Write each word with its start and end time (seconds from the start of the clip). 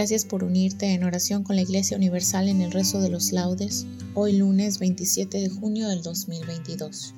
Gracias 0.00 0.24
por 0.24 0.44
unirte 0.44 0.94
en 0.94 1.04
oración 1.04 1.44
con 1.44 1.56
la 1.56 1.62
Iglesia 1.62 1.94
Universal 1.94 2.48
en 2.48 2.62
el 2.62 2.72
rezo 2.72 3.02
de 3.02 3.10
los 3.10 3.32
laudes, 3.32 3.84
hoy 4.14 4.32
lunes 4.32 4.78
27 4.78 5.38
de 5.38 5.50
junio 5.50 5.88
del 5.88 6.00
2022. 6.00 7.12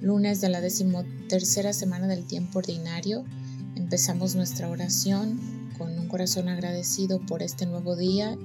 Lunes 0.00 0.40
de 0.40 0.48
la 0.48 0.62
decimotercera 0.62 1.74
semana 1.74 2.06
del 2.06 2.24
tiempo 2.24 2.60
ordinario, 2.60 3.26
empezamos 3.76 4.34
nuestra 4.34 4.70
oración 4.70 5.38
con 5.76 5.98
un 5.98 6.08
corazón 6.08 6.48
agradecido 6.48 7.20
por 7.26 7.42
este 7.42 7.66
nuevo 7.66 7.94
día 7.94 8.38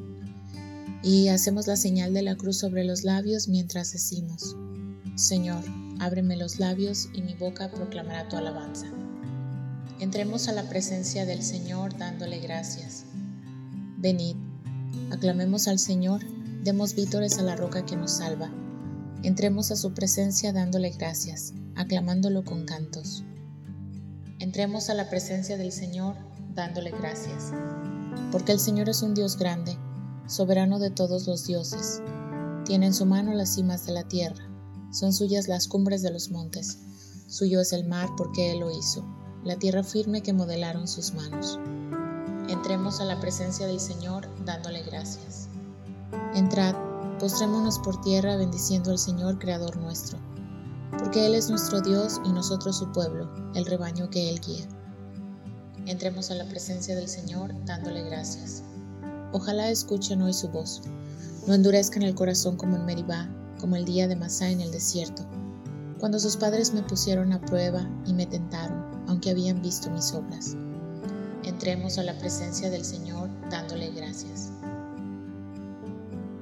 y 1.02 1.30
hacemos 1.30 1.66
la 1.66 1.78
señal 1.78 2.14
de 2.14 2.23
la 2.23 2.36
cruz 2.36 2.58
sobre 2.58 2.84
los 2.84 3.06
labios 3.06 3.47
mientras 3.47 3.94
decimos, 3.94 4.58
Señor, 5.16 5.64
ábreme 6.00 6.36
los 6.36 6.59
labios 6.59 7.08
y 7.14 7.22
mi 7.22 7.34
boca 7.36 7.72
proclamará 7.72 8.28
tu 8.28 8.36
alabanza. 8.36 8.88
Entremos 10.02 10.50
a 10.50 10.52
la 10.52 10.67
presencia 10.67 11.25
del 11.25 11.41
Señor 11.41 11.97
dándole 11.97 12.39
gracias. 12.39 13.03
Venid, 14.04 14.36
aclamemos 15.14 15.70
al 15.70 15.80
Señor, 15.80 16.20
demos 16.66 16.94
vítores 16.94 17.40
a 17.40 17.42
la 17.42 17.56
roca 17.56 17.86
que 17.86 17.96
nos 17.96 18.12
salva. 18.12 18.52
Entremos 19.23 19.72
a 19.72 19.78
su 19.78 19.94
presencia 19.94 20.52
dándole 20.52 20.90
gracias, 20.90 21.53
aclamándolo 21.75 22.44
con 22.44 22.66
cantos. 22.66 23.24
Entremos 24.40 24.90
a 24.90 24.94
la 24.94 25.09
presencia 25.09 25.56
del 25.56 25.72
Señor 25.72 26.18
dándole 26.53 26.91
gracias, 26.91 27.53
porque 28.30 28.52
el 28.52 28.59
Señor 28.59 28.90
es 28.90 29.03
un 29.03 29.14
Dios 29.14 29.38
grande, 29.38 29.78
soberano 30.28 30.80
de 30.80 30.90
todos 30.90 31.25
los 31.25 31.47
dioses. 31.47 32.02
Tiene 32.66 32.88
en 32.88 32.94
su 32.94 33.06
mano 33.06 33.34
las 33.34 33.56
cimas 33.56 33.85
de 33.85 33.94
la 33.94 34.06
tierra, 34.06 34.50
son 34.91 35.14
suyas 35.14 35.47
las 35.47 35.70
cumbres 35.70 36.02
de 36.02 36.12
los 36.12 36.30
montes, 36.30 36.78
suyo 37.28 37.62
es 37.62 37.72
el 37.72 37.88
mar 37.88 38.09
porque 38.18 38.52
Él 38.52 38.59
lo 38.59 38.70
hizo, 38.70 39.06
la 39.46 39.56
tierra 39.56 39.81
firme 39.81 40.22
que 40.22 40.34
modelaron 40.34 40.90
sus 40.90 41.14
manos. 41.14 41.58
Entremos 42.50 43.00
a 43.00 43.06
la 43.06 43.20
presencia 43.20 43.68
del 43.68 43.80
Señor 43.80 44.28
dándole 44.44 44.84
gracias. 44.84 45.48
Entrad, 46.36 46.76
postrémonos 47.18 47.80
por 47.80 48.02
tierra 48.02 48.36
bendiciendo 48.36 48.92
al 48.92 49.00
Señor 49.00 49.40
Creador 49.40 49.78
nuestro, 49.78 50.20
porque 51.00 51.26
Él 51.26 51.36
es 51.36 51.50
nuestro 51.50 51.80
Dios 51.80 52.20
y 52.26 52.32
nosotros 52.34 52.78
su 52.78 52.92
pueblo, 52.92 53.30
el 53.56 53.66
rebaño 53.66 54.09
que 54.09 54.30
Él 54.30 54.42
guía. 54.46 54.68
Entremos 55.86 56.32
a 56.32 56.36
la 56.36 56.46
presencia 56.46 56.96
del 56.96 57.08
Señor 57.08 57.53
dándole 57.66 58.03
gracias. 58.03 58.62
Ojalá 59.32 59.70
escuchen 59.70 60.22
hoy 60.22 60.34
su 60.34 60.50
voz. 60.50 60.82
No 61.48 61.53
endurezcan 61.53 62.03
el 62.03 62.14
corazón 62.14 62.58
como 62.58 62.76
en 62.76 62.86
Meribá, 62.86 63.30
como 63.59 63.78
el 63.78 63.86
día 63.86 64.09
de 64.09 64.18
Masá 64.18 64.50
en 64.50 64.59
el 64.59 64.72
desierto, 64.72 65.26
cuando 66.00 66.20
sus 66.20 66.36
padres 66.36 66.74
me 66.74 66.84
pusieron 66.84 67.32
a 67.32 67.40
prueba 67.40 67.90
y 68.06 68.14
me 68.14 68.26
tentaron, 68.26 68.84
aunque 69.08 69.32
habían 69.32 69.62
visto 69.62 69.90
mis 69.90 70.12
obras. 70.12 70.58
Entremos 71.44 71.98
a 71.98 72.04
la 72.04 72.18
presencia 72.18 72.70
del 72.70 72.86
Señor 72.86 73.30
dándole 73.50 73.92
gracias. 73.92 74.50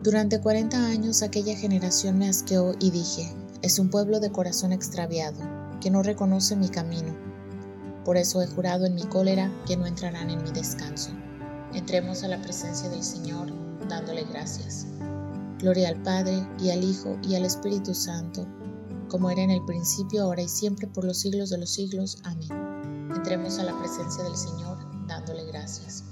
Durante 0.04 0.40
40 0.40 0.88
años 0.88 1.22
aquella 1.24 1.56
generación 1.56 2.18
me 2.18 2.30
asqueó 2.30 2.76
y 2.80 2.92
dije, 2.92 3.34
es 3.62 3.80
un 3.80 3.90
pueblo 3.90 4.20
de 4.20 4.32
corazón 4.32 4.72
extraviado, 4.72 5.40
que 5.80 5.92
no 5.92 6.04
reconoce 6.04 6.56
mi 6.56 6.70
camino. 6.70 7.16
Por 8.06 8.18
eso 8.18 8.42
he 8.42 8.48
jurado 8.48 8.86
en 8.86 8.96
mi 8.96 9.04
cólera 9.04 9.52
que 9.68 9.78
no 9.78 9.86
entrarán 9.86 10.30
en 10.30 10.44
mi 10.44 10.52
descanso. 10.52 11.12
Entremos 11.74 12.24
a 12.24 12.28
la 12.28 12.42
presencia 12.42 12.90
del 12.90 13.04
Señor 13.04 13.52
dándole 13.88 14.24
gracias. 14.24 14.88
Gloria 15.60 15.90
al 15.90 16.02
Padre 16.02 16.48
y 16.60 16.72
al 16.72 16.84
Hijo 16.84 17.18
y 17.24 17.36
al 17.36 17.46
Espíritu 17.46 17.94
Santo, 17.94 18.48
como 19.08 19.30
era 19.30 19.42
en 19.42 19.52
el 19.52 19.64
principio, 19.66 20.24
ahora 20.24 20.42
y 20.42 20.50
siempre, 20.50 20.88
por 20.88 21.06
los 21.06 21.20
siglos 21.20 21.50
de 21.50 21.60
los 21.60 21.72
siglos. 21.72 22.18
Amén. 22.24 22.50
Entremos 23.16 23.60
a 23.60 23.64
la 23.64 23.78
presencia 23.78 24.24
del 24.24 24.36
Señor 24.36 24.80
dándole 25.12 25.46
gracias. 25.46 26.06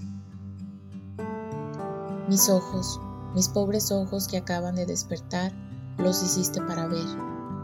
Mis 2.27 2.49
ojos, 2.49 2.99
mis 3.33 3.47
pobres 3.47 3.91
ojos 3.91 4.27
que 4.27 4.37
acaban 4.37 4.75
de 4.75 4.85
despertar, 4.85 5.53
los 5.97 6.21
hiciste 6.21 6.61
para 6.61 6.85
ver, 6.87 7.05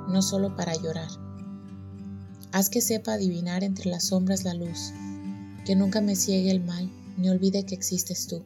no 0.07 0.21
solo 0.21 0.55
para 0.55 0.75
llorar. 0.75 1.09
Haz 2.53 2.69
que 2.69 2.79
sepa 2.79 3.13
adivinar 3.13 3.63
entre 3.65 3.89
las 3.89 4.05
sombras 4.05 4.45
la 4.45 4.53
luz, 4.53 4.93
que 5.65 5.75
nunca 5.75 5.99
me 5.99 6.15
ciegue 6.15 6.51
el 6.51 6.63
mal, 6.63 6.89
ni 7.17 7.29
olvide 7.29 7.65
que 7.65 7.75
existes 7.75 8.27
tú. 8.27 8.45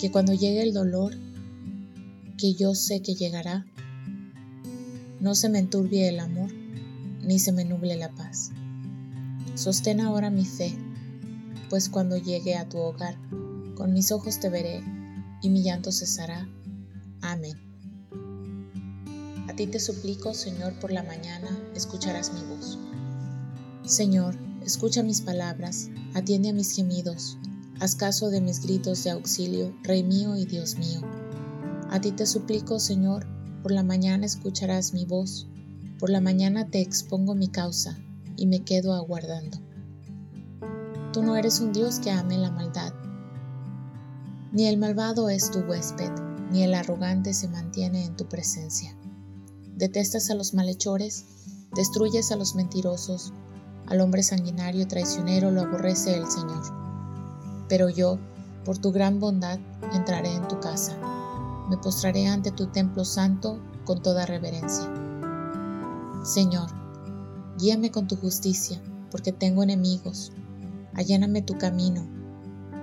Que 0.00 0.10
cuando 0.10 0.32
llegue 0.32 0.62
el 0.62 0.72
dolor, 0.72 1.14
que 2.38 2.54
yo 2.54 2.74
sé 2.74 3.02
que 3.02 3.14
llegará, 3.14 3.66
no 5.20 5.34
se 5.34 5.50
me 5.50 5.58
enturbie 5.58 6.08
el 6.08 6.20
amor, 6.20 6.50
ni 7.22 7.38
se 7.38 7.52
me 7.52 7.64
nuble 7.64 7.96
la 7.96 8.10
paz. 8.14 8.50
Sostén 9.54 10.00
ahora 10.00 10.30
mi 10.30 10.44
fe, 10.44 10.74
pues 11.68 11.88
cuando 11.88 12.16
llegue 12.16 12.56
a 12.56 12.68
tu 12.68 12.78
hogar, 12.78 13.16
con 13.74 13.92
mis 13.92 14.12
ojos 14.12 14.40
te 14.40 14.48
veré 14.48 14.82
y 15.42 15.50
mi 15.50 15.62
llanto 15.62 15.92
cesará. 15.92 16.48
Amén. 17.20 17.56
A 19.48 19.54
ti 19.54 19.66
te 19.66 19.80
suplico, 19.80 20.34
Señor, 20.34 20.74
por 20.80 20.92
la 20.92 21.02
mañana, 21.02 21.48
escucharás 21.74 22.32
mi 22.32 22.42
voz. 22.42 22.78
Señor, 23.84 24.36
escucha 24.64 25.02
mis 25.02 25.20
palabras, 25.20 25.88
atiende 26.14 26.48
a 26.48 26.52
mis 26.52 26.74
gemidos, 26.74 27.38
haz 27.80 27.94
caso 27.94 28.30
de 28.30 28.40
mis 28.40 28.60
gritos 28.60 29.04
de 29.04 29.10
auxilio, 29.10 29.74
Rey 29.82 30.02
mío 30.02 30.36
y 30.36 30.44
Dios 30.44 30.76
mío. 30.76 31.00
A 31.90 32.00
ti 32.00 32.10
te 32.12 32.26
suplico, 32.26 32.80
Señor, 32.80 33.26
por 33.62 33.72
la 33.72 33.82
mañana 33.82 34.26
escucharás 34.26 34.92
mi 34.92 35.04
voz, 35.04 35.46
por 35.98 36.10
la 36.10 36.20
mañana 36.20 36.68
te 36.68 36.80
expongo 36.80 37.34
mi 37.34 37.48
causa 37.48 37.98
y 38.36 38.46
me 38.46 38.64
quedo 38.64 38.92
aguardando. 38.92 39.65
Tú 41.16 41.22
no 41.22 41.34
eres 41.34 41.60
un 41.60 41.72
Dios 41.72 41.98
que 41.98 42.10
ame 42.10 42.36
la 42.36 42.50
maldad. 42.50 42.92
Ni 44.52 44.66
el 44.66 44.76
malvado 44.76 45.30
es 45.30 45.50
tu 45.50 45.60
huésped, 45.60 46.12
ni 46.50 46.62
el 46.62 46.74
arrogante 46.74 47.32
se 47.32 47.48
mantiene 47.48 48.04
en 48.04 48.16
tu 48.16 48.26
presencia. 48.28 48.94
Detestas 49.76 50.28
a 50.28 50.34
los 50.34 50.52
malhechores, 50.52 51.24
destruyes 51.74 52.32
a 52.32 52.36
los 52.36 52.54
mentirosos, 52.54 53.32
al 53.86 54.02
hombre 54.02 54.22
sanguinario 54.22 54.86
traicionero 54.86 55.50
lo 55.50 55.62
aborrece 55.62 56.14
el 56.18 56.30
Señor. 56.30 56.64
Pero 57.66 57.88
yo, 57.88 58.18
por 58.66 58.76
tu 58.76 58.92
gran 58.92 59.18
bondad, 59.18 59.58
entraré 59.94 60.34
en 60.34 60.46
tu 60.48 60.60
casa, 60.60 60.98
me 61.70 61.78
postraré 61.78 62.26
ante 62.26 62.50
tu 62.50 62.66
templo 62.66 63.06
santo 63.06 63.58
con 63.86 64.02
toda 64.02 64.26
reverencia. 64.26 64.92
Señor, 66.24 66.68
guíame 67.58 67.90
con 67.90 68.06
tu 68.06 68.16
justicia, 68.16 68.78
porque 69.10 69.32
tengo 69.32 69.62
enemigos, 69.62 70.30
alláname 70.96 71.42
tu 71.42 71.56
camino. 71.58 72.06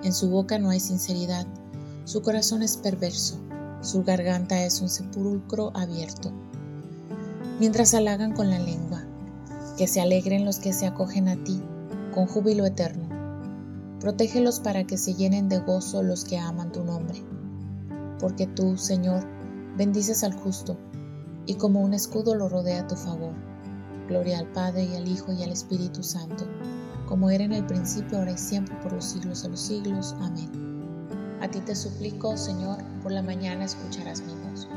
En 0.02 0.12
su 0.12 0.30
boca 0.30 0.58
no 0.58 0.70
hay 0.70 0.80
sinceridad, 0.80 1.46
Su 2.04 2.20
corazón 2.20 2.62
es 2.62 2.76
perverso, 2.76 3.38
su 3.80 4.04
garganta 4.04 4.62
es 4.62 4.82
un 4.82 4.90
sepulcro 4.90 5.72
abierto. 5.74 6.30
Mientras 7.58 7.94
halagan 7.94 8.32
con 8.32 8.50
la 8.50 8.58
lengua, 8.58 9.04
que 9.78 9.86
se 9.86 10.02
alegren 10.02 10.44
los 10.44 10.58
que 10.58 10.74
se 10.74 10.86
acogen 10.86 11.28
a 11.28 11.42
ti, 11.42 11.62
con 12.14 12.26
júbilo 12.26 12.66
eterno. 12.66 13.08
Protégelos 14.00 14.60
para 14.60 14.84
que 14.84 14.98
se 14.98 15.14
llenen 15.14 15.48
de 15.48 15.60
gozo 15.60 16.02
los 16.02 16.24
que 16.24 16.38
aman 16.38 16.72
tu 16.72 16.84
nombre. 16.84 17.22
Porque 18.20 18.46
tú, 18.46 18.76
Señor, 18.76 19.26
bendices 19.78 20.22
al 20.24 20.34
justo, 20.34 20.76
y 21.46 21.54
como 21.54 21.80
un 21.80 21.94
escudo 21.94 22.34
lo 22.34 22.50
rodea 22.50 22.86
tu 22.86 22.96
favor. 22.96 23.32
Gloria 24.08 24.38
al 24.38 24.52
Padre 24.52 24.84
y 24.84 24.94
al 24.94 25.08
Hijo 25.08 25.32
y 25.32 25.42
al 25.42 25.52
Espíritu 25.52 26.02
Santo, 26.02 26.44
como 27.06 27.30
era 27.30 27.44
en 27.44 27.52
el 27.52 27.64
principio, 27.66 28.18
ahora 28.18 28.32
y 28.32 28.38
siempre, 28.38 28.74
por 28.82 28.92
los 28.92 29.04
siglos 29.04 29.42
de 29.42 29.48
los 29.50 29.60
siglos. 29.60 30.14
Amén. 30.20 30.50
A 31.40 31.48
ti 31.48 31.60
te 31.60 31.74
suplico, 31.74 32.36
Señor, 32.36 32.78
por 33.02 33.12
la 33.12 33.22
mañana 33.22 33.64
escucharás 33.64 34.22
mi 34.22 34.34
voz. 34.34 34.68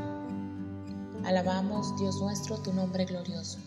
Alabamos, 1.24 1.98
Dios 1.98 2.20
nuestro, 2.20 2.56
tu 2.58 2.72
nombre 2.72 3.04
glorioso. 3.04 3.58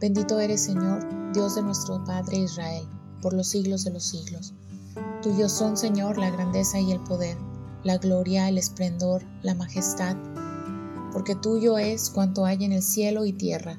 Bendito 0.00 0.38
eres, 0.38 0.62
Señor, 0.62 1.06
Dios 1.32 1.54
de 1.54 1.62
nuestro 1.62 2.02
Padre 2.04 2.38
Israel, 2.38 2.86
por 3.22 3.32
los 3.32 3.48
siglos 3.48 3.84
de 3.84 3.92
los 3.92 4.04
siglos. 4.04 4.54
Tuyos 5.22 5.52
son, 5.52 5.76
Señor, 5.76 6.18
la 6.18 6.30
grandeza 6.30 6.80
y 6.80 6.92
el 6.92 7.00
poder, 7.00 7.36
la 7.84 7.98
gloria, 7.98 8.48
el 8.48 8.58
esplendor, 8.58 9.22
la 9.42 9.54
majestad, 9.54 10.16
porque 11.12 11.34
tuyo 11.34 11.78
es 11.78 12.10
cuanto 12.10 12.44
hay 12.44 12.64
en 12.64 12.72
el 12.72 12.82
cielo 12.82 13.24
y 13.24 13.32
tierra 13.32 13.78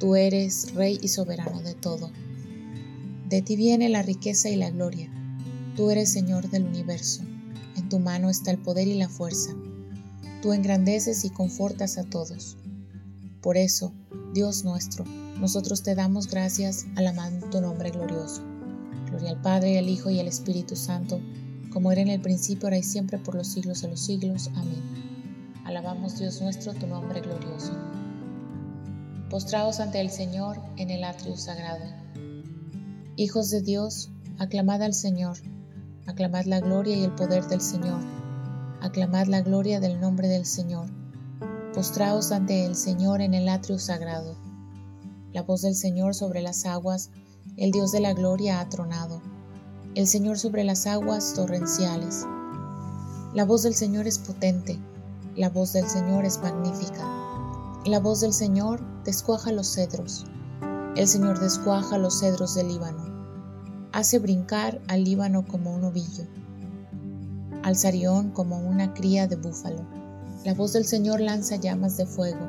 Tú 0.00 0.16
eres 0.16 0.74
Rey 0.74 0.98
y 1.02 1.08
soberano 1.08 1.60
de 1.60 1.74
todo. 1.74 2.10
De 3.30 3.42
ti 3.42 3.54
viene 3.54 3.88
la 3.88 4.02
riqueza 4.02 4.48
y 4.48 4.56
la 4.56 4.70
gloria. 4.70 5.08
Tú 5.76 5.90
eres 5.90 6.12
Señor 6.12 6.50
del 6.50 6.64
universo. 6.64 7.22
En 7.76 7.88
tu 7.88 8.00
mano 8.00 8.28
está 8.28 8.50
el 8.50 8.58
poder 8.58 8.88
y 8.88 8.94
la 8.94 9.08
fuerza. 9.08 9.52
Tú 10.42 10.52
engrandeces 10.52 11.24
y 11.24 11.30
confortas 11.30 11.96
a 11.96 12.02
todos. 12.02 12.56
Por 13.40 13.56
eso, 13.56 13.92
Dios 14.34 14.64
nuestro, 14.64 15.04
nosotros 15.38 15.84
te 15.84 15.94
damos 15.94 16.26
gracias 16.26 16.86
alabando 16.96 17.48
tu 17.50 17.60
nombre 17.60 17.92
glorioso. 17.92 18.42
Gloria 19.06 19.30
al 19.30 19.40
Padre, 19.40 19.78
al 19.78 19.88
Hijo 19.88 20.10
y 20.10 20.18
al 20.18 20.26
Espíritu 20.26 20.74
Santo, 20.74 21.20
como 21.72 21.92
era 21.92 22.00
en 22.00 22.08
el 22.08 22.20
principio, 22.20 22.66
ahora 22.66 22.78
y 22.78 22.82
siempre, 22.82 23.16
por 23.16 23.36
los 23.36 23.46
siglos 23.46 23.80
de 23.82 23.88
los 23.88 24.00
siglos. 24.00 24.50
Amén. 24.56 24.82
Alabamos 25.64 26.18
Dios 26.18 26.42
nuestro, 26.42 26.74
tu 26.74 26.88
nombre 26.88 27.20
glorioso 27.20 27.72
postrados 29.30 29.78
ante 29.78 30.00
el 30.00 30.10
Señor 30.10 30.60
en 30.76 30.90
el 30.90 31.04
atrio 31.04 31.36
sagrado. 31.36 31.99
Hijos 33.20 33.50
de 33.50 33.60
Dios, 33.60 34.08
aclamad 34.38 34.80
al 34.80 34.94
Señor, 34.94 35.36
aclamad 36.06 36.46
la 36.46 36.58
gloria 36.58 36.96
y 36.96 37.04
el 37.04 37.14
poder 37.14 37.46
del 37.48 37.60
Señor, 37.60 38.00
aclamad 38.80 39.26
la 39.26 39.42
gloria 39.42 39.78
del 39.78 40.00
nombre 40.00 40.26
del 40.26 40.46
Señor, 40.46 40.86
postraos 41.74 42.32
ante 42.32 42.64
el 42.64 42.74
Señor 42.74 43.20
en 43.20 43.34
el 43.34 43.50
atrio 43.50 43.78
sagrado. 43.78 44.38
La 45.34 45.42
voz 45.42 45.60
del 45.60 45.74
Señor 45.74 46.14
sobre 46.14 46.40
las 46.40 46.64
aguas, 46.64 47.10
el 47.58 47.72
Dios 47.72 47.92
de 47.92 48.00
la 48.00 48.14
gloria 48.14 48.58
ha 48.58 48.70
tronado, 48.70 49.20
el 49.94 50.06
Señor 50.06 50.38
sobre 50.38 50.64
las 50.64 50.86
aguas 50.86 51.34
torrenciales. 51.34 52.24
La 53.34 53.44
voz 53.44 53.64
del 53.64 53.74
Señor 53.74 54.06
es 54.06 54.18
potente, 54.18 54.78
la 55.36 55.50
voz 55.50 55.74
del 55.74 55.86
Señor 55.86 56.24
es 56.24 56.38
magnífica. 56.38 57.06
La 57.84 58.00
voz 58.00 58.22
del 58.22 58.32
Señor 58.32 58.80
descuaja 59.04 59.52
los 59.52 59.74
cedros. 59.74 60.24
El 60.96 61.06
Señor 61.06 61.38
descuaja 61.38 61.98
los 61.98 62.18
cedros 62.18 62.54
del 62.54 62.68
Líbano. 62.68 63.09
Hace 63.92 64.18
brincar 64.18 64.80
al 64.88 65.04
Líbano 65.04 65.44
como 65.46 65.74
un 65.74 65.84
ovillo, 65.84 66.24
al 67.62 67.76
Sarión 67.76 68.30
como 68.30 68.58
una 68.58 68.94
cría 68.94 69.26
de 69.26 69.36
búfalo. 69.36 69.84
La 70.44 70.54
voz 70.54 70.72
del 70.72 70.84
Señor 70.84 71.20
lanza 71.20 71.56
llamas 71.56 71.96
de 71.96 72.06
fuego. 72.06 72.46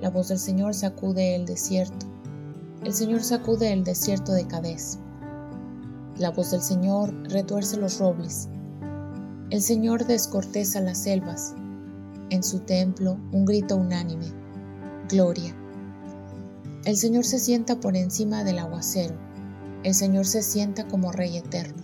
La 0.00 0.10
voz 0.10 0.28
del 0.28 0.38
Señor 0.38 0.74
sacude 0.74 1.36
el 1.36 1.44
desierto. 1.44 2.06
El 2.82 2.94
Señor 2.94 3.22
sacude 3.22 3.72
el 3.72 3.84
desierto 3.84 4.32
de 4.32 4.46
Cadés. 4.46 4.98
La 6.18 6.30
voz 6.30 6.50
del 6.50 6.62
Señor 6.62 7.12
retuerce 7.30 7.76
los 7.76 7.98
robles. 7.98 8.48
El 9.50 9.60
Señor 9.60 10.06
descorteza 10.06 10.80
las 10.80 10.98
selvas. 10.98 11.54
En 12.30 12.42
su 12.42 12.60
templo 12.60 13.18
un 13.32 13.44
grito 13.44 13.76
unánime 13.76 14.40
gloria. 15.10 15.54
El 16.84 16.96
Señor 16.96 17.24
se 17.24 17.38
sienta 17.38 17.80
por 17.80 17.96
encima 17.96 18.44
del 18.44 18.58
aguacero. 18.58 19.14
El 19.82 19.94
Señor 19.94 20.26
se 20.26 20.42
sienta 20.42 20.86
como 20.86 21.12
Rey 21.12 21.36
eterno. 21.36 21.82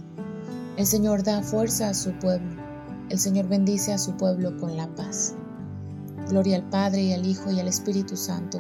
El 0.77 0.87
Señor 0.87 1.23
da 1.23 1.43
fuerza 1.43 1.89
a 1.89 1.95
su 1.95 2.13
pueblo. 2.19 2.63
El 3.09 3.19
Señor 3.19 3.49
bendice 3.49 3.93
a 3.93 3.99
su 3.99 4.17
pueblo 4.17 4.57
con 4.59 4.77
la 4.77 4.87
paz. 4.95 5.35
Gloria 6.29 6.57
al 6.57 6.69
Padre 6.69 7.03
y 7.03 7.13
al 7.13 7.25
Hijo 7.25 7.51
y 7.51 7.61
al 7.61 7.69
Espíritu 7.69 8.17
Santo, 8.17 8.59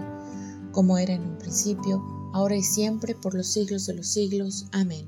como 0.72 0.96
era 0.98 1.14
en 1.14 1.22
un 1.22 1.38
principio, 1.38 2.02
ahora 2.32 2.56
y 2.56 2.62
siempre, 2.62 3.14
por 3.14 3.34
los 3.34 3.48
siglos 3.48 3.86
de 3.86 3.94
los 3.94 4.06
siglos. 4.06 4.66
Amén. 4.72 5.04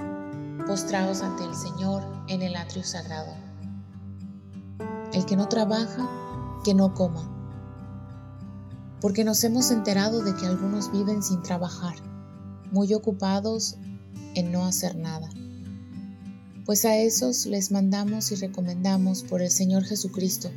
Postraos 0.67 1.23
ante 1.23 1.45
el 1.45 1.55
Señor 1.55 2.03
en 2.29 2.43
el 2.43 2.57
atrio 2.57 2.85
sagrado. 2.85 3.33
El 5.13 5.25
que 5.25 5.37
no 5.37 5.49
trabaja, 5.49 6.09
que 6.65 6.75
no 6.75 6.93
coma 6.93 7.39
porque 9.01 9.25
nos 9.25 9.45
hemos 9.45 9.71
enterado 9.71 10.23
de 10.23 10.35
que 10.35 10.47
algunos 10.47 10.91
viven 10.91 11.23
sin 11.23 11.43
trabajar, 11.43 11.95
muy 12.73 12.93
ocupados 12.95 13.77
en 14.39 14.53
no 14.53 14.65
hacer 14.65 14.97
nada. 14.97 15.29
Pues 16.65 16.85
a 16.85 16.97
esos 16.97 17.47
les 17.47 17.71
mandamos 17.71 18.31
y 18.33 18.37
recomendamos 18.37 19.23
por 19.23 19.43
el 19.43 19.51
Señor 19.51 19.85
Jesucristo 19.85 20.51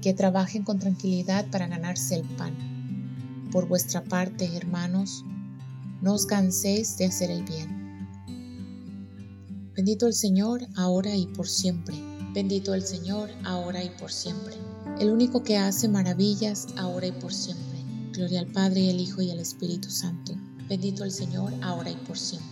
que 0.00 0.14
trabajen 0.14 0.64
con 0.64 0.78
tranquilidad 0.78 1.48
para 1.50 1.68
ganarse 1.68 2.16
el 2.16 2.22
pan. 2.22 3.48
Por 3.52 3.68
vuestra 3.68 4.02
parte, 4.02 4.56
hermanos, 4.56 5.24
no 6.00 6.14
os 6.14 6.26
canséis 6.26 6.96
de 6.96 7.06
hacer 7.06 7.30
el 7.30 7.44
bien. 7.44 7.82
Bendito 9.76 10.06
el 10.06 10.14
Señor, 10.14 10.66
ahora 10.76 11.14
y 11.14 11.26
por 11.26 11.48
siempre. 11.48 11.94
Bendito 12.34 12.74
el 12.74 12.82
Señor, 12.82 13.30
ahora 13.44 13.84
y 13.84 13.90
por 13.90 14.10
siempre 14.10 14.54
el 14.98 15.10
único 15.10 15.42
que 15.42 15.56
hace 15.56 15.88
maravillas 15.88 16.68
ahora 16.76 17.06
y 17.06 17.12
por 17.12 17.32
siempre. 17.32 17.78
Gloria 18.12 18.40
al 18.40 18.46
Padre 18.46 18.80
y 18.82 18.90
al 18.90 19.00
Hijo 19.00 19.22
y 19.22 19.30
al 19.30 19.38
Espíritu 19.38 19.90
Santo. 19.90 20.34
Bendito 20.68 21.04
el 21.04 21.10
Señor 21.10 21.52
ahora 21.62 21.90
y 21.90 21.96
por 21.96 22.18
siempre. 22.18 22.51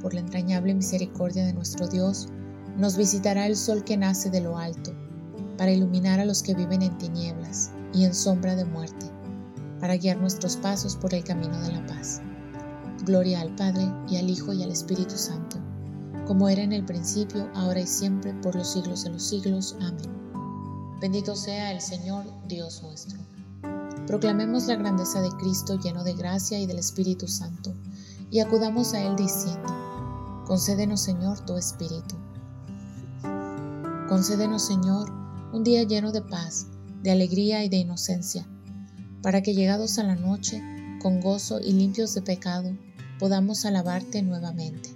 Por 0.00 0.14
la 0.14 0.20
entrañable 0.20 0.74
misericordia 0.74 1.44
de 1.44 1.52
nuestro 1.52 1.86
Dios, 1.86 2.28
nos 2.76 2.96
visitará 2.96 3.46
el 3.46 3.56
sol 3.56 3.84
que 3.84 3.96
nace 3.96 4.30
de 4.30 4.40
lo 4.40 4.56
alto, 4.56 4.92
para 5.58 5.72
iluminar 5.72 6.20
a 6.20 6.24
los 6.24 6.42
que 6.42 6.54
viven 6.54 6.82
en 6.82 6.96
tinieblas 6.98 7.70
y 7.92 8.04
en 8.04 8.14
sombra 8.14 8.56
de 8.56 8.64
muerte, 8.64 9.06
para 9.80 9.96
guiar 9.96 10.16
nuestros 10.16 10.56
pasos 10.56 10.96
por 10.96 11.12
el 11.14 11.24
camino 11.24 11.60
de 11.60 11.72
la 11.72 11.86
paz. 11.86 12.22
Gloria 13.04 13.40
al 13.40 13.54
Padre 13.56 13.92
y 14.08 14.16
al 14.16 14.30
Hijo 14.30 14.52
y 14.52 14.62
al 14.62 14.70
Espíritu 14.70 15.16
Santo 15.16 15.58
como 16.30 16.48
era 16.48 16.62
en 16.62 16.72
el 16.72 16.84
principio, 16.84 17.50
ahora 17.56 17.80
y 17.80 17.88
siempre, 17.88 18.32
por 18.34 18.54
los 18.54 18.68
siglos 18.68 19.02
de 19.02 19.10
los 19.10 19.20
siglos. 19.20 19.74
Amén. 19.80 20.08
Bendito 21.00 21.34
sea 21.34 21.72
el 21.72 21.80
Señor, 21.80 22.24
Dios 22.46 22.84
nuestro. 22.84 23.18
Proclamemos 24.06 24.68
la 24.68 24.76
grandeza 24.76 25.20
de 25.22 25.30
Cristo 25.38 25.76
lleno 25.80 26.04
de 26.04 26.14
gracia 26.14 26.56
y 26.60 26.66
del 26.66 26.78
Espíritu 26.78 27.26
Santo, 27.26 27.74
y 28.30 28.38
acudamos 28.38 28.94
a 28.94 29.02
Él 29.02 29.16
diciendo, 29.16 29.74
Concédenos, 30.50 31.00
Señor, 31.00 31.38
tu 31.46 31.56
Espíritu. 31.56 32.16
Concédenos, 34.08 34.66
Señor, 34.66 35.08
un 35.52 35.62
día 35.62 35.84
lleno 35.84 36.10
de 36.10 36.22
paz, 36.22 36.66
de 37.04 37.12
alegría 37.12 37.62
y 37.62 37.68
de 37.68 37.76
inocencia, 37.76 38.44
para 39.22 39.42
que 39.42 39.54
llegados 39.54 40.00
a 40.00 40.02
la 40.02 40.16
noche, 40.16 40.60
con 41.00 41.20
gozo 41.20 41.60
y 41.60 41.70
limpios 41.70 42.16
de 42.16 42.22
pecado, 42.22 42.76
podamos 43.20 43.64
alabarte 43.64 44.22
nuevamente. 44.22 44.92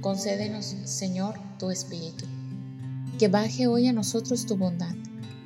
Concédenos, 0.00 0.74
Señor, 0.86 1.34
tu 1.58 1.70
Espíritu, 1.70 2.24
que 3.18 3.28
baje 3.28 3.66
hoy 3.66 3.88
a 3.88 3.92
nosotros 3.92 4.46
tu 4.46 4.56
bondad 4.56 4.94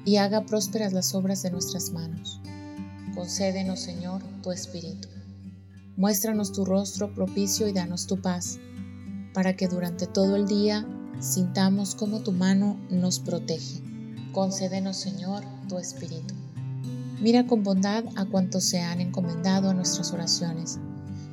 y 0.04 0.19
haga 0.19 0.47
prósperas 0.47 0.92
las 0.92 1.12
obras 1.12 1.42
de 1.42 1.50
nuestras 1.50 1.90
manos. 1.90 2.40
Concédenos, 3.16 3.80
Señor, 3.80 4.23
tu 4.45 4.52
Espíritu. 4.52 5.09
Muéstranos 5.97 6.52
tu 6.52 6.64
rostro 6.64 7.12
propicio 7.12 7.66
y 7.66 7.73
danos 7.73 8.07
tu 8.07 8.23
paz, 8.23 8.61
para 9.32 9.56
que 9.56 9.68
durante 9.68 10.06
todo 10.06 10.37
el 10.37 10.46
día 10.46 10.87
sintamos 11.20 11.94
como 11.94 12.20
tu 12.20 12.32
mano 12.32 12.78
nos 12.90 13.18
protege. 13.20 13.82
Concédenos, 14.32 14.96
Señor, 14.96 15.44
tu 15.68 15.78
Espíritu. 15.78 16.34
Mira 17.20 17.46
con 17.46 17.62
bondad 17.62 18.04
a 18.16 18.25
cuantos 18.25 18.64
se 18.64 18.80
han 18.80 19.00
encomendado 19.00 19.68
a 19.68 19.75
nuestras 19.75 20.12
oraciones 20.12 20.78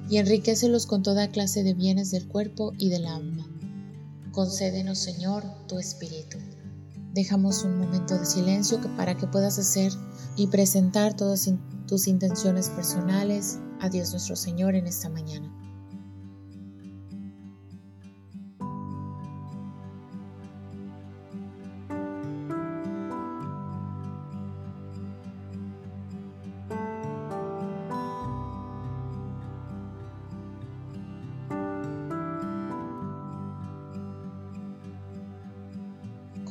y 0.09 0.17
enriquecelos 0.17 0.85
con 0.85 1.03
toda 1.03 1.29
clase 1.29 1.63
de 1.63 1.73
bienes 1.73 2.11
del 2.11 2.27
cuerpo 2.27 2.73
y 2.77 2.89
del 2.89 3.05
alma. 3.05 3.47
Concédenos, 4.31 4.99
Señor, 4.99 5.43
tu 5.67 5.79
Espíritu. 5.79 6.37
Dejamos 7.13 7.63
un 7.63 7.77
momento 7.77 8.17
de 8.17 8.25
silencio 8.25 8.79
para 8.95 9.15
que 9.15 9.27
puedas 9.27 9.57
hacer 9.57 9.91
y 10.35 10.47
presentar 10.47 11.15
todas 11.15 11.49
tus 11.87 12.07
intenciones 12.07 12.69
personales 12.69 13.59
a 13.79 13.89
Dios 13.89 14.11
nuestro 14.11 14.35
Señor 14.35 14.75
en 14.75 14.87
esta 14.87 15.09
mañana. 15.09 15.51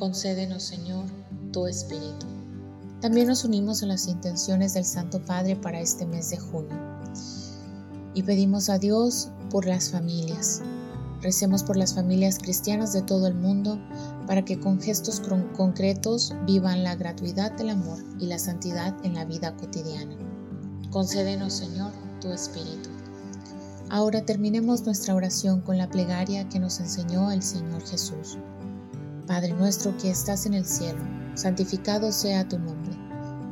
Concédenos, 0.07 0.63
Señor, 0.63 1.03
tu 1.51 1.67
Espíritu. 1.67 2.27
También 3.01 3.27
nos 3.27 3.43
unimos 3.43 3.83
a 3.83 3.87
las 3.87 4.07
intenciones 4.07 4.73
del 4.73 4.85
Santo 4.85 5.21
Padre 5.21 5.57
para 5.57 5.81
este 5.81 6.05
mes 6.05 6.29
de 6.29 6.37
junio. 6.37 6.77
Y 8.13 8.23
pedimos 8.23 8.69
a 8.69 8.79
Dios 8.79 9.27
por 9.49 9.65
las 9.65 9.89
familias. 9.89 10.61
Recemos 11.21 11.61
por 11.61 11.75
las 11.75 11.93
familias 11.93 12.39
cristianas 12.39 12.93
de 12.93 13.01
todo 13.01 13.27
el 13.27 13.35
mundo 13.35 13.81
para 14.27 14.45
que 14.45 14.57
con 14.57 14.79
gestos 14.79 15.21
concretos 15.57 16.33
vivan 16.45 16.85
la 16.85 16.95
gratuidad 16.95 17.51
del 17.57 17.71
amor 17.71 17.99
y 18.17 18.27
la 18.27 18.39
santidad 18.39 18.95
en 19.03 19.13
la 19.13 19.25
vida 19.25 19.57
cotidiana. 19.57 20.15
Concédenos, 20.89 21.51
Señor, 21.51 21.91
tu 22.21 22.31
Espíritu. 22.31 22.89
Ahora 23.89 24.25
terminemos 24.25 24.85
nuestra 24.85 25.15
oración 25.15 25.59
con 25.59 25.77
la 25.77 25.89
plegaria 25.89 26.47
que 26.47 26.59
nos 26.59 26.79
enseñó 26.79 27.29
el 27.29 27.43
Señor 27.43 27.85
Jesús. 27.85 28.37
Padre 29.27 29.53
nuestro 29.53 29.95
que 29.97 30.09
estás 30.09 30.45
en 30.45 30.53
el 30.53 30.63
cielo, 30.65 31.03
santificado 31.35 32.13
sea 32.13 32.47
tu 32.47 32.57
nombre. 32.57 32.97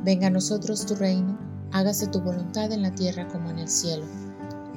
Venga 0.04 0.28
a 0.28 0.30
nosotros 0.30 0.86
tu 0.86 0.94
reino, 0.94 1.38
hágase 1.70 2.06
tu 2.06 2.22
voluntad 2.22 2.72
en 2.72 2.80
la 2.80 2.94
tierra 2.94 3.28
como 3.28 3.50
en 3.50 3.58
el 3.58 3.68
cielo. 3.68 4.06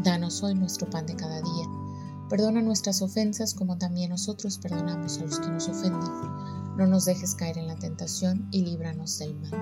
Danos 0.03 0.43
hoy 0.43 0.55
nuestro 0.55 0.89
pan 0.89 1.05
de 1.05 1.15
cada 1.15 1.41
día. 1.41 1.65
Perdona 2.29 2.61
nuestras 2.61 3.01
ofensas 3.01 3.53
como 3.53 3.77
también 3.77 4.09
nosotros 4.09 4.57
perdonamos 4.57 5.19
a 5.19 5.21
los 5.21 5.39
que 5.39 5.47
nos 5.47 5.69
ofenden. 5.69 6.11
No 6.75 6.85
nos 6.85 7.05
dejes 7.05 7.33
caer 7.33 7.57
en 7.57 7.67
la 7.67 7.77
tentación 7.77 8.49
y 8.51 8.65
líbranos 8.65 9.19
del 9.19 9.39
mal. 9.39 9.53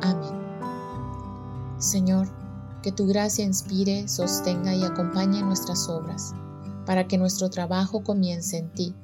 Amén. 0.00 1.78
Señor, 1.78 2.28
que 2.82 2.92
tu 2.92 3.06
gracia 3.06 3.44
inspire, 3.44 4.08
sostenga 4.08 4.74
y 4.74 4.84
acompañe 4.84 5.42
nuestras 5.42 5.86
obras, 5.86 6.32
para 6.86 7.06
que 7.06 7.18
nuestro 7.18 7.50
trabajo 7.50 8.02
comience 8.02 8.56
en 8.56 8.72
ti 8.72 8.94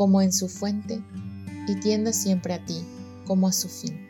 como 0.00 0.22
en 0.22 0.32
su 0.32 0.48
fuente, 0.48 1.04
y 1.68 1.74
tienda 1.74 2.14
siempre 2.14 2.54
a 2.54 2.64
ti 2.64 2.86
como 3.26 3.46
a 3.46 3.52
su 3.52 3.68
fin. 3.68 4.08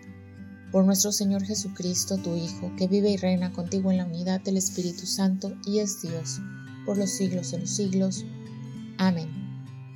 Por 0.70 0.84
nuestro 0.84 1.10
Señor 1.10 1.42
Jesucristo, 1.42 2.16
tu 2.16 2.36
Hijo, 2.36 2.70
que 2.76 2.86
vive 2.86 3.10
y 3.10 3.16
reina 3.16 3.52
contigo 3.52 3.90
en 3.90 3.96
la 3.96 4.04
unidad 4.04 4.40
del 4.40 4.56
Espíritu 4.56 5.04
Santo 5.04 5.52
y 5.66 5.80
es 5.80 6.00
Dios, 6.00 6.40
por 6.86 6.96
los 6.96 7.10
siglos 7.10 7.50
de 7.50 7.58
los 7.58 7.70
siglos. 7.70 8.24
Amén. 8.98 9.28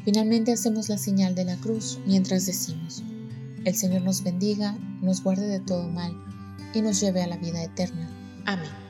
Finalmente 0.04 0.50
hacemos 0.50 0.88
la 0.88 0.98
señal 0.98 1.36
de 1.36 1.44
la 1.44 1.56
cruz 1.58 2.00
mientras 2.04 2.44
decimos, 2.44 3.04
el 3.64 3.76
Señor 3.76 4.02
nos 4.02 4.24
bendiga, 4.24 4.76
nos 5.00 5.22
guarde 5.22 5.46
de 5.46 5.60
todo 5.60 5.88
mal 5.88 6.12
y 6.74 6.82
nos 6.82 7.00
lleve 7.00 7.22
a 7.22 7.28
la 7.28 7.36
vida 7.36 7.62
eterna. 7.62 8.10
Amén. 8.46 8.83